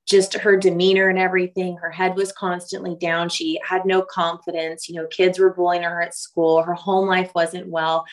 just 0.08 0.34
her 0.34 0.56
demeanor 0.56 1.08
and 1.08 1.18
everything, 1.18 1.76
her 1.76 1.90
head 1.90 2.16
was 2.16 2.32
constantly 2.32 2.96
down. 2.96 3.28
She 3.28 3.60
had 3.62 3.84
no 3.84 4.02
confidence. 4.02 4.88
You 4.88 4.96
know, 4.96 5.06
kids 5.06 5.38
were 5.38 5.54
bullying 5.54 5.84
her 5.84 6.02
at 6.02 6.16
school. 6.16 6.62
Her 6.62 6.74
home 6.74 7.06
life 7.06 7.30
wasn't 7.34 7.68
well. 7.68 8.04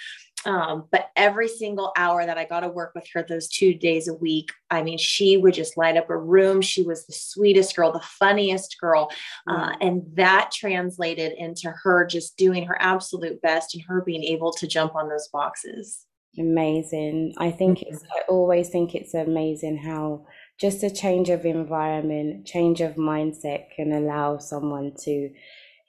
Um, 0.45 0.85
but 0.91 1.09
every 1.15 1.47
single 1.47 1.91
hour 1.97 2.25
that 2.25 2.37
I 2.37 2.45
got 2.45 2.61
to 2.61 2.69
work 2.69 2.93
with 2.95 3.05
her 3.13 3.25
those 3.27 3.49
two 3.49 3.73
days 3.73 4.07
a 4.07 4.13
week, 4.13 4.51
I 4.69 4.83
mean, 4.83 4.97
she 4.97 5.35
would 5.35 5.53
just 5.53 5.77
light 5.77 5.97
up 5.97 6.09
a 6.09 6.17
room. 6.17 6.61
She 6.61 6.83
was 6.83 7.05
the 7.05 7.13
sweetest 7.13 7.75
girl, 7.75 7.91
the 7.91 7.99
funniest 7.99 8.77
girl. 8.79 9.09
Uh, 9.47 9.73
and 9.81 10.03
that 10.13 10.51
translated 10.53 11.33
into 11.37 11.71
her 11.83 12.05
just 12.05 12.37
doing 12.37 12.65
her 12.65 12.77
absolute 12.79 13.41
best 13.41 13.73
and 13.73 13.83
her 13.87 14.01
being 14.01 14.23
able 14.23 14.51
to 14.53 14.67
jump 14.67 14.95
on 14.95 15.09
those 15.09 15.27
boxes. 15.27 16.05
Amazing. 16.37 17.33
I 17.39 17.49
think 17.49 17.79
mm-hmm. 17.79 17.95
it's, 17.95 18.03
I 18.15 18.21
always 18.29 18.69
think 18.69 18.93
it's 18.93 19.15
amazing 19.15 19.77
how 19.77 20.27
just 20.59 20.83
a 20.83 20.89
change 20.89 21.29
of 21.29 21.45
environment, 21.45 22.45
change 22.45 22.79
of 22.81 22.95
mindset 22.95 23.65
can 23.75 23.91
allow 23.91 24.37
someone 24.37 24.93
to 24.99 25.31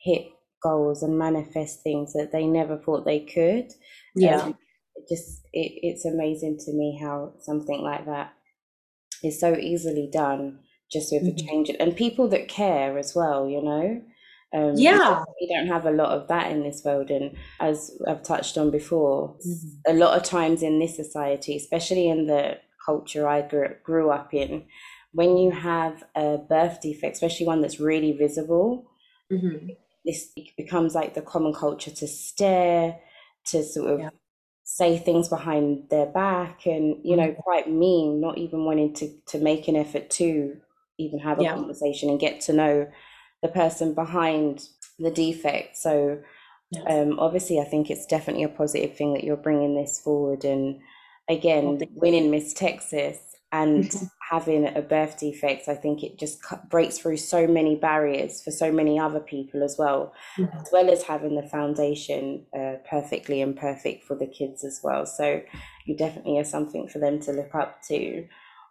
hit 0.00 0.26
goals 0.62 1.02
and 1.02 1.18
manifest 1.18 1.82
things 1.82 2.12
that 2.12 2.32
they 2.32 2.46
never 2.46 2.76
thought 2.76 3.04
they 3.04 3.20
could. 3.20 3.72
Yeah. 4.14 4.40
Um, 4.40 4.58
it 4.96 5.08
just 5.08 5.42
it, 5.52 5.72
it's 5.82 6.04
amazing 6.04 6.58
to 6.66 6.72
me 6.72 6.98
how 7.00 7.34
something 7.40 7.80
like 7.80 8.06
that 8.06 8.32
is 9.22 9.40
so 9.40 9.56
easily 9.56 10.08
done 10.12 10.60
just 10.90 11.12
with 11.12 11.22
mm-hmm. 11.22 11.36
a 11.36 11.48
change 11.48 11.70
and 11.78 11.96
people 11.96 12.28
that 12.28 12.48
care 12.48 12.98
as 12.98 13.14
well, 13.14 13.48
you 13.48 13.62
know. 13.62 14.02
Um, 14.54 14.72
yeah, 14.76 15.24
we 15.38 15.54
don't 15.54 15.66
have 15.66 15.84
a 15.84 15.90
lot 15.90 16.10
of 16.10 16.28
that 16.28 16.50
in 16.50 16.62
this 16.62 16.82
world, 16.82 17.10
and 17.10 17.36
as 17.60 17.90
I've 18.06 18.22
touched 18.22 18.56
on 18.56 18.70
before, 18.70 19.36
mm-hmm. 19.46 19.94
a 19.94 19.98
lot 19.98 20.16
of 20.16 20.22
times 20.22 20.62
in 20.62 20.78
this 20.78 20.96
society, 20.96 21.54
especially 21.56 22.08
in 22.08 22.26
the 22.26 22.58
culture 22.84 23.28
I 23.28 23.42
grew, 23.42 23.74
grew 23.84 24.10
up 24.10 24.32
in, 24.32 24.64
when 25.12 25.36
you 25.36 25.50
have 25.50 26.02
a 26.16 26.38
birth 26.38 26.80
defect, 26.80 27.16
especially 27.16 27.44
one 27.44 27.60
that's 27.60 27.78
really 27.78 28.12
visible, 28.12 28.90
mm-hmm. 29.30 29.68
This 30.08 30.32
becomes 30.56 30.94
like 30.94 31.12
the 31.12 31.20
common 31.20 31.52
culture 31.52 31.90
to 31.90 32.08
stare, 32.08 32.98
to 33.48 33.62
sort 33.62 33.90
of 33.90 34.00
yeah. 34.00 34.10
say 34.64 34.96
things 34.96 35.28
behind 35.28 35.84
their 35.90 36.06
back 36.06 36.64
and 36.64 36.96
you 37.04 37.14
know 37.14 37.28
mm-hmm. 37.28 37.40
quite 37.42 37.70
mean 37.70 38.18
not 38.20 38.38
even 38.38 38.64
wanting 38.64 38.94
to 38.94 39.14
to 39.26 39.38
make 39.38 39.68
an 39.68 39.76
effort 39.76 40.08
to 40.08 40.56
even 40.98 41.18
have 41.18 41.38
a 41.38 41.42
yeah. 41.42 41.54
conversation 41.54 42.08
and 42.08 42.18
get 42.18 42.40
to 42.40 42.52
know 42.52 42.88
the 43.42 43.48
person 43.48 43.94
behind 43.94 44.68
the 44.98 45.10
defect 45.10 45.76
so 45.76 46.18
yes. 46.70 46.84
um, 46.88 47.18
obviously 47.18 47.60
i 47.60 47.64
think 47.64 47.90
it's 47.90 48.06
definitely 48.06 48.42
a 48.42 48.48
positive 48.48 48.96
thing 48.96 49.14
that 49.14 49.24
you're 49.24 49.36
bringing 49.36 49.76
this 49.76 50.00
forward 50.00 50.44
and 50.44 50.80
again 51.28 51.80
winning 51.92 52.30
miss 52.30 52.52
texas 52.52 53.18
and 53.52 53.84
mm-hmm. 53.90 54.06
Having 54.28 54.66
a 54.76 54.82
birth 54.82 55.18
defect 55.18 55.68
i 55.68 55.74
think 55.74 56.02
it 56.02 56.18
just 56.18 56.42
breaks 56.68 56.98
through 56.98 57.16
so 57.16 57.46
many 57.46 57.76
barriers 57.76 58.42
for 58.42 58.50
so 58.50 58.70
many 58.70 58.98
other 58.98 59.20
people 59.20 59.62
as 59.62 59.76
well 59.78 60.12
mm-hmm. 60.36 60.56
as 60.58 60.68
well 60.72 60.90
as 60.90 61.02
having 61.02 61.34
the 61.34 61.48
foundation 61.48 62.44
uh, 62.56 62.74
perfectly 62.88 63.40
imperfect 63.40 64.04
for 64.04 64.16
the 64.16 64.26
kids 64.26 64.64
as 64.64 64.80
well. 64.82 65.06
So 65.06 65.42
you 65.84 65.96
definitely 65.96 66.38
are 66.38 66.44
something 66.44 66.88
for 66.88 66.98
them 66.98 67.20
to 67.20 67.32
look 67.32 67.54
up 67.54 67.82
to. 67.88 68.26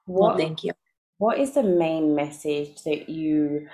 What 0.06 0.30
well, 0.30 0.38
thank 0.38 0.64
you. 0.64 0.72
what 1.18 1.40
is 1.40 1.54
the 1.54 1.64
main 1.64 2.16
message 2.16 2.84
that 2.84 3.10
you 3.10 3.68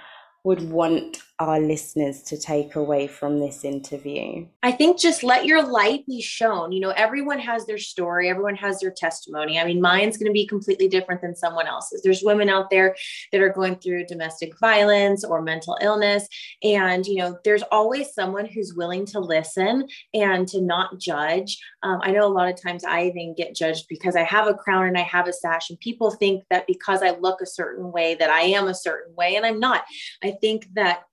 would 0.43 0.69
want 0.69 1.19
our 1.39 1.59
listeners 1.59 2.21
to 2.23 2.37
take 2.37 2.75
away 2.75 3.07
from 3.07 3.39
this 3.39 3.65
interview? 3.65 4.45
I 4.61 4.71
think 4.71 4.99
just 4.99 5.23
let 5.23 5.45
your 5.45 5.63
light 5.63 6.05
be 6.05 6.21
shown. 6.21 6.71
You 6.71 6.79
know, 6.79 6.91
everyone 6.91 7.39
has 7.39 7.65
their 7.65 7.77
story, 7.77 8.29
everyone 8.29 8.55
has 8.55 8.79
their 8.79 8.91
testimony. 8.91 9.59
I 9.59 9.65
mean, 9.65 9.81
mine's 9.81 10.17
going 10.17 10.29
to 10.29 10.33
be 10.33 10.47
completely 10.47 10.87
different 10.87 11.21
than 11.21 11.35
someone 11.35 11.67
else's. 11.67 12.01
There's 12.03 12.23
women 12.23 12.49
out 12.49 12.69
there 12.69 12.95
that 13.31 13.41
are 13.41 13.49
going 13.49 13.75
through 13.77 14.05
domestic 14.05 14.57
violence 14.59 15.23
or 15.23 15.41
mental 15.41 15.77
illness. 15.81 16.27
And, 16.61 17.05
you 17.05 17.15
know, 17.15 17.37
there's 17.43 17.63
always 17.71 18.13
someone 18.13 18.45
who's 18.45 18.73
willing 18.75 19.05
to 19.07 19.19
listen 19.19 19.87
and 20.13 20.47
to 20.49 20.61
not 20.61 20.99
judge. 20.99 21.57
Um, 21.81 21.99
I 22.03 22.11
know 22.11 22.25
a 22.25 22.29
lot 22.29 22.49
of 22.49 22.61
times 22.61 22.83
I 22.83 23.05
even 23.05 23.35
get 23.35 23.55
judged 23.55 23.85
because 23.89 24.15
I 24.15 24.23
have 24.23 24.47
a 24.47 24.53
crown 24.53 24.87
and 24.87 24.97
I 24.97 25.01
have 25.01 25.27
a 25.27 25.33
sash, 25.33 25.69
and 25.69 25.79
people 25.79 26.11
think 26.11 26.43
that 26.49 26.67
because 26.67 27.01
I 27.01 27.11
look 27.11 27.41
a 27.41 27.45
certain 27.45 27.91
way 27.91 28.15
that 28.15 28.29
I 28.29 28.41
am 28.41 28.67
a 28.67 28.75
certain 28.75 29.15
way, 29.15 29.35
and 29.35 29.45
I'm 29.45 29.59
not. 29.59 29.83
I 30.23 30.31
think 30.39 30.67
that 30.75 31.03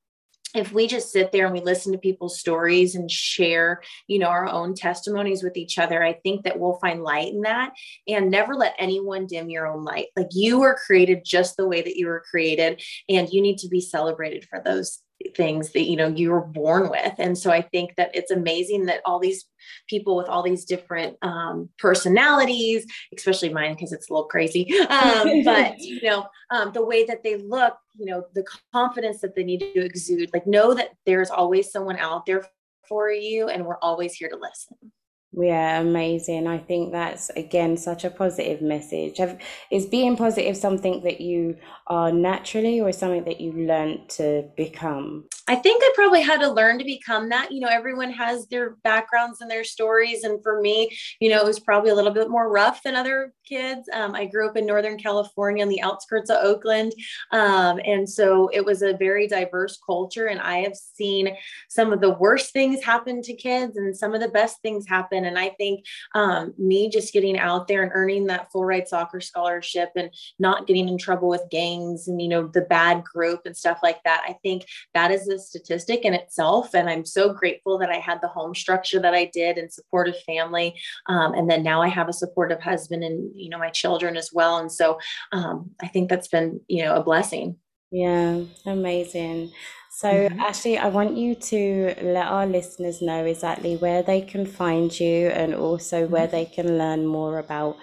if 0.54 0.72
we 0.72 0.86
just 0.86 1.12
sit 1.12 1.32
there 1.32 1.46
and 1.46 1.54
we 1.54 1.60
listen 1.60 1.92
to 1.92 1.98
people's 1.98 2.38
stories 2.38 2.94
and 2.94 3.10
share 3.10 3.80
you 4.06 4.18
know 4.18 4.28
our 4.28 4.48
own 4.48 4.74
testimonies 4.74 5.42
with 5.42 5.56
each 5.56 5.78
other 5.78 6.02
i 6.02 6.12
think 6.12 6.44
that 6.44 6.58
we'll 6.58 6.78
find 6.80 7.02
light 7.02 7.32
in 7.32 7.42
that. 7.42 7.72
And 8.08 8.30
never 8.30 8.54
let 8.54 8.74
anyone 8.78 9.26
dim 9.26 9.50
your 9.50 9.66
own 9.66 9.84
light. 9.84 10.06
Like 10.16 10.28
you 10.32 10.60
were 10.60 10.78
created 10.86 11.24
just 11.24 11.56
the 11.56 11.68
way 11.68 11.82
that 11.82 11.96
you 11.96 12.06
were 12.06 12.24
created 12.30 12.82
and 13.08 13.28
you 13.30 13.42
need 13.42 13.58
to 13.58 13.68
be 13.68 13.80
celebrated 13.80 14.46
for 14.48 14.62
those 14.64 15.00
things 15.36 15.72
that 15.72 15.82
you 15.82 15.96
know 15.96 16.08
you 16.08 16.30
were 16.30 16.44
born 16.44 16.90
with. 16.90 17.14
And 17.18 17.36
so 17.36 17.50
i 17.50 17.60
think 17.60 17.96
that 17.96 18.10
it's 18.14 18.30
amazing 18.30 18.86
that 18.86 19.00
all 19.04 19.18
these 19.18 19.44
people 19.88 20.16
with 20.16 20.28
all 20.28 20.42
these 20.42 20.64
different 20.64 21.16
um, 21.22 21.68
personalities 21.78 22.86
especially 23.16 23.50
mine 23.50 23.74
because 23.74 23.92
it's 23.92 24.08
a 24.08 24.12
little 24.12 24.28
crazy 24.28 24.78
um, 24.88 25.42
but 25.44 25.78
you 25.78 26.00
know 26.02 26.26
um, 26.50 26.72
the 26.72 26.84
way 26.84 27.04
that 27.04 27.22
they 27.22 27.36
look 27.36 27.76
you 27.98 28.06
know 28.06 28.24
the 28.34 28.44
confidence 28.72 29.20
that 29.20 29.34
they 29.34 29.44
need 29.44 29.60
to 29.60 29.84
exude 29.84 30.30
like 30.32 30.46
know 30.46 30.74
that 30.74 30.90
there's 31.06 31.30
always 31.30 31.70
someone 31.70 31.96
out 31.98 32.26
there 32.26 32.44
for 32.88 33.10
you 33.10 33.48
and 33.48 33.64
we're 33.64 33.78
always 33.78 34.14
here 34.14 34.28
to 34.28 34.36
listen 34.36 34.92
yeah, 35.32 35.80
amazing. 35.80 36.48
I 36.48 36.58
think 36.58 36.90
that's 36.90 37.30
again 37.30 37.76
such 37.76 38.04
a 38.04 38.10
positive 38.10 38.62
message. 38.62 39.18
Have, 39.18 39.38
is 39.70 39.86
being 39.86 40.16
positive 40.16 40.56
something 40.56 41.02
that 41.04 41.20
you 41.20 41.56
are 41.86 42.10
naturally 42.10 42.80
or 42.80 42.90
something 42.92 43.24
that 43.24 43.40
you 43.40 43.52
learned 43.52 44.08
to 44.08 44.48
become? 44.56 45.24
I 45.46 45.56
think 45.56 45.82
I 45.82 45.92
probably 45.96 46.22
had 46.22 46.40
to 46.40 46.50
learn 46.50 46.78
to 46.78 46.84
become 46.84 47.28
that. 47.28 47.50
You 47.50 47.60
know, 47.60 47.68
everyone 47.68 48.12
has 48.12 48.46
their 48.46 48.76
backgrounds 48.84 49.40
and 49.40 49.50
their 49.50 49.64
stories. 49.64 50.22
And 50.22 50.40
for 50.42 50.60
me, 50.60 50.96
you 51.20 51.30
know, 51.30 51.40
it 51.40 51.46
was 51.46 51.58
probably 51.58 51.90
a 51.90 51.94
little 51.94 52.12
bit 52.12 52.30
more 52.30 52.48
rough 52.48 52.82
than 52.84 52.94
other 52.94 53.32
kids. 53.44 53.88
Um, 53.92 54.14
I 54.14 54.26
grew 54.26 54.48
up 54.48 54.56
in 54.56 54.66
Northern 54.66 54.96
California 54.96 55.64
on 55.64 55.68
the 55.68 55.82
outskirts 55.82 56.30
of 56.30 56.36
Oakland. 56.40 56.92
Um, 57.32 57.80
and 57.84 58.08
so 58.08 58.48
it 58.52 58.64
was 58.64 58.82
a 58.82 58.96
very 58.96 59.26
diverse 59.26 59.78
culture. 59.84 60.26
And 60.26 60.40
I 60.40 60.58
have 60.58 60.76
seen 60.76 61.36
some 61.68 61.92
of 61.92 62.00
the 62.00 62.10
worst 62.10 62.52
things 62.52 62.82
happen 62.82 63.20
to 63.22 63.34
kids 63.34 63.76
and 63.76 63.96
some 63.96 64.14
of 64.14 64.20
the 64.20 64.28
best 64.28 64.62
things 64.62 64.86
happen. 64.88 65.19
And 65.24 65.38
I 65.38 65.50
think 65.50 65.84
um, 66.14 66.54
me 66.58 66.88
just 66.88 67.12
getting 67.12 67.38
out 67.38 67.68
there 67.68 67.82
and 67.82 67.92
earning 67.94 68.26
that 68.26 68.50
full 68.50 68.64
ride 68.64 68.88
soccer 68.88 69.20
scholarship 69.20 69.90
and 69.96 70.10
not 70.38 70.66
getting 70.66 70.88
in 70.88 70.98
trouble 70.98 71.28
with 71.28 71.42
gangs 71.50 72.08
and, 72.08 72.20
you 72.20 72.28
know, 72.28 72.46
the 72.46 72.62
bad 72.62 73.04
group 73.04 73.42
and 73.44 73.56
stuff 73.56 73.80
like 73.82 74.02
that, 74.04 74.22
I 74.26 74.36
think 74.42 74.64
that 74.94 75.10
is 75.10 75.28
a 75.28 75.38
statistic 75.38 76.04
in 76.04 76.14
itself. 76.14 76.74
And 76.74 76.88
I'm 76.88 77.04
so 77.04 77.32
grateful 77.32 77.78
that 77.78 77.90
I 77.90 77.96
had 77.96 78.20
the 78.20 78.28
home 78.28 78.54
structure 78.54 79.00
that 79.00 79.14
I 79.14 79.26
did 79.32 79.58
and 79.58 79.72
supportive 79.72 80.20
family. 80.24 80.74
Um, 81.06 81.34
and 81.34 81.50
then 81.50 81.62
now 81.62 81.82
I 81.82 81.88
have 81.88 82.08
a 82.08 82.12
supportive 82.12 82.60
husband 82.60 83.04
and, 83.04 83.30
you 83.34 83.48
know, 83.48 83.58
my 83.58 83.70
children 83.70 84.16
as 84.16 84.30
well. 84.32 84.58
And 84.58 84.70
so 84.70 84.98
um, 85.32 85.70
I 85.82 85.88
think 85.88 86.08
that's 86.08 86.28
been, 86.28 86.60
you 86.68 86.84
know, 86.84 86.94
a 86.94 87.02
blessing. 87.02 87.56
Yeah, 87.90 88.42
amazing. 88.66 89.52
So, 90.00 90.08
mm-hmm. 90.08 90.40
Ashley, 90.40 90.78
I 90.78 90.88
want 90.88 91.18
you 91.18 91.34
to 91.34 91.94
let 92.00 92.26
our 92.26 92.46
listeners 92.46 93.02
know 93.02 93.22
exactly 93.26 93.76
where 93.76 94.02
they 94.02 94.22
can 94.22 94.46
find 94.46 94.98
you 94.98 95.28
and 95.28 95.54
also 95.54 96.06
where 96.06 96.22
mm-hmm. 96.22 96.36
they 96.36 96.46
can 96.46 96.78
learn 96.78 97.04
more 97.04 97.38
about 97.38 97.76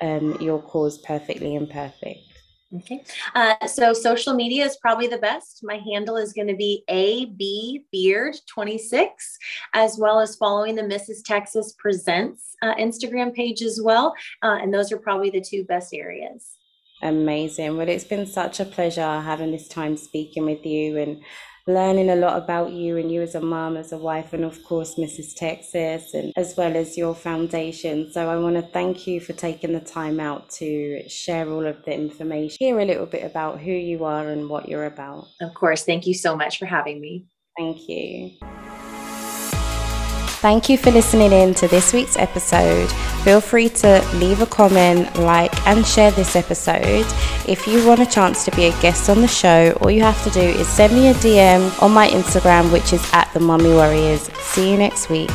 um, 0.00 0.40
your 0.40 0.62
cause, 0.62 0.98
Perfectly 0.98 1.56
Imperfect. 1.56 2.20
Okay. 2.76 3.02
Uh, 3.34 3.66
so 3.66 3.92
social 3.92 4.34
media 4.34 4.64
is 4.64 4.76
probably 4.76 5.08
the 5.08 5.18
best. 5.18 5.64
My 5.64 5.78
handle 5.78 6.16
is 6.16 6.32
going 6.32 6.46
to 6.46 6.54
be 6.54 6.84
AB 6.86 7.86
Beard 7.90 8.36
26, 8.46 9.38
as 9.72 9.98
well 9.98 10.20
as 10.20 10.36
following 10.36 10.76
the 10.76 10.82
Mrs. 10.82 11.24
Texas 11.24 11.74
Presents 11.76 12.54
uh, 12.62 12.76
Instagram 12.76 13.34
page 13.34 13.62
as 13.62 13.80
well. 13.82 14.14
Uh, 14.44 14.58
and 14.62 14.72
those 14.72 14.92
are 14.92 14.98
probably 14.98 15.30
the 15.30 15.40
two 15.40 15.64
best 15.64 15.92
areas. 15.92 16.52
Amazing. 17.02 17.76
Well, 17.76 17.88
it's 17.88 18.04
been 18.04 18.26
such 18.26 18.60
a 18.60 18.64
pleasure 18.64 19.20
having 19.20 19.50
this 19.50 19.66
time 19.66 19.96
speaking 19.96 20.44
with 20.44 20.64
you 20.64 20.98
and 20.98 21.20
learning 21.66 22.10
a 22.10 22.16
lot 22.16 22.36
about 22.36 22.72
you 22.72 22.96
and 22.96 23.10
you 23.10 23.22
as 23.22 23.34
a 23.34 23.40
mom, 23.40 23.76
as 23.76 23.92
a 23.92 23.98
wife, 23.98 24.32
and 24.32 24.44
of 24.44 24.62
course, 24.64 24.96
Mrs. 24.96 25.34
Texas, 25.34 26.14
and 26.14 26.32
as 26.36 26.54
well 26.56 26.76
as 26.76 26.96
your 26.96 27.14
foundation. 27.14 28.12
So 28.12 28.28
I 28.28 28.36
want 28.36 28.56
to 28.56 28.62
thank 28.62 29.06
you 29.06 29.20
for 29.20 29.32
taking 29.32 29.72
the 29.72 29.80
time 29.80 30.20
out 30.20 30.50
to 30.50 31.08
share 31.08 31.48
all 31.48 31.66
of 31.66 31.84
the 31.84 31.94
information, 31.94 32.56
hear 32.58 32.80
a 32.80 32.84
little 32.84 33.06
bit 33.06 33.24
about 33.24 33.60
who 33.60 33.72
you 33.72 34.04
are 34.04 34.28
and 34.28 34.48
what 34.48 34.68
you're 34.68 34.86
about. 34.86 35.26
Of 35.40 35.54
course. 35.54 35.84
Thank 35.84 36.06
you 36.06 36.14
so 36.14 36.36
much 36.36 36.58
for 36.58 36.66
having 36.66 37.00
me. 37.00 37.26
Thank 37.56 37.88
you. 37.88 38.53
Thank 40.44 40.68
you 40.68 40.76
for 40.76 40.90
listening 40.90 41.32
in 41.32 41.54
to 41.54 41.68
this 41.68 41.94
week's 41.94 42.18
episode. 42.18 42.92
Feel 43.24 43.40
free 43.40 43.70
to 43.70 44.06
leave 44.16 44.42
a 44.42 44.46
comment, 44.46 45.18
like, 45.20 45.66
and 45.66 45.86
share 45.86 46.10
this 46.10 46.36
episode. 46.36 47.06
If 47.48 47.66
you 47.66 47.86
want 47.86 48.00
a 48.00 48.06
chance 48.06 48.44
to 48.44 48.50
be 48.50 48.66
a 48.66 48.80
guest 48.82 49.08
on 49.08 49.22
the 49.22 49.26
show, 49.26 49.72
all 49.80 49.90
you 49.90 50.02
have 50.02 50.22
to 50.24 50.28
do 50.28 50.42
is 50.42 50.68
send 50.68 50.92
me 50.92 51.08
a 51.08 51.14
DM 51.14 51.82
on 51.82 51.92
my 51.92 52.08
Instagram, 52.08 52.70
which 52.70 52.92
is 52.92 53.02
at 53.14 53.32
the 53.32 53.40
Mummy 53.40 53.72
Warriors. 53.72 54.30
See 54.42 54.70
you 54.70 54.76
next 54.76 55.08
week. 55.08 55.30